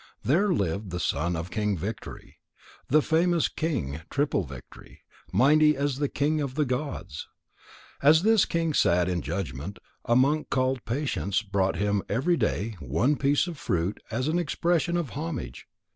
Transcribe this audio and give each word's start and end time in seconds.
There 0.23 0.51
lived 0.51 0.89
the 0.89 0.99
son 0.99 1.35
of 1.35 1.51
King 1.51 1.77
Victory, 1.77 2.39
the 2.87 3.03
famous 3.03 3.47
King 3.47 4.01
Triple 4.09 4.43
victory, 4.45 5.01
mighty 5.31 5.77
as 5.77 5.99
the 5.99 6.09
king 6.09 6.41
of 6.41 6.55
the 6.55 6.65
gods. 6.65 7.27
As 8.01 8.23
this 8.23 8.45
king 8.45 8.73
sat 8.73 9.07
in 9.07 9.21
judgment, 9.21 9.77
a 10.03 10.15
monk 10.15 10.49
called 10.49 10.85
Patience 10.85 11.43
brought 11.43 11.75
him 11.75 12.01
every 12.09 12.35
day 12.35 12.77
one 12.79 13.15
piece 13.15 13.45
of 13.45 13.59
fruit 13.59 14.01
as 14.09 14.27
an 14.27 14.39
expression 14.39 14.97
of 14.97 15.11
homage. 15.11 15.67